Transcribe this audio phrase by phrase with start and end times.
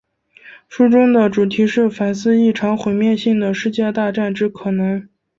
[0.67, 5.07] 书中的主题是反思一场毁灭性的世界大战之可能。